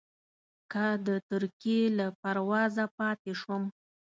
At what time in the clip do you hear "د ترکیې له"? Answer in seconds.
1.07-2.07